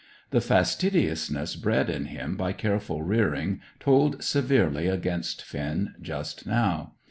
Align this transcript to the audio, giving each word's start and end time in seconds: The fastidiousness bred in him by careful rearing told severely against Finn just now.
The 0.31 0.41
fastidiousness 0.41 1.55
bred 1.55 1.87
in 1.87 2.05
him 2.05 2.35
by 2.35 2.53
careful 2.53 3.03
rearing 3.03 3.61
told 3.79 4.23
severely 4.23 4.87
against 4.87 5.43
Finn 5.43 5.93
just 6.01 6.47
now. 6.47 6.93